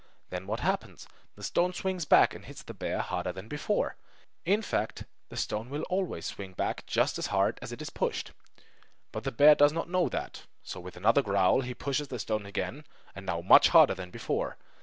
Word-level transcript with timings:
Then 0.31 0.47
what 0.47 0.61
happens? 0.61 1.07
The 1.35 1.43
stone 1.43 1.73
swings 1.73 2.05
back 2.05 2.33
and 2.33 2.45
hits 2.45 2.63
the 2.63 2.73
bear 2.73 3.01
harder 3.01 3.31
than 3.31 3.47
before! 3.47 3.97
In 4.45 4.63
fact, 4.63 5.03
the 5.29 5.37
stone 5.37 5.69
will 5.69 5.83
always 5.91 6.25
swing 6.25 6.53
back 6.53 6.87
just 6.87 7.19
as 7.19 7.27
hard 7.27 7.59
as 7.61 7.71
it 7.71 7.83
is 7.83 7.91
pushed. 7.91 8.31
But 9.11 9.25
the 9.25 9.31
bear 9.31 9.53
does 9.53 9.73
not 9.73 9.89
know 9.91 10.09
that! 10.09 10.47
So 10.63 10.79
with 10.79 10.97
another 10.97 11.21
growl 11.21 11.61
he 11.61 11.75
pushes 11.75 12.07
the 12.07 12.17
stone 12.17 12.47
again 12.47 12.83
and 13.13 13.27
now 13.27 13.41
much 13.41 13.69
harder 13.69 13.93
than 13.93 14.09
before. 14.09 14.57